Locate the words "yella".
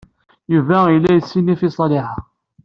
0.93-1.11